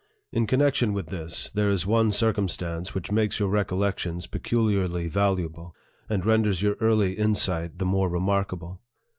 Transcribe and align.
In 0.31 0.47
connection 0.47 0.93
with 0.93 1.09
this, 1.09 1.51
there 1.53 1.69
is 1.69 1.85
one 1.85 2.11
circumstance 2.11 2.95
which 2.95 3.11
makes 3.11 3.39
your 3.39 3.49
recollections 3.49 4.25
peculiarly 4.25 5.07
valuable, 5.07 5.75
and 6.09 6.25
renders 6.25 6.59
your 6.63 6.73
early 6.81 7.13
insight 7.13 7.77
the 7.77 7.85
more 7.85 8.09
remarkable. 8.09 8.81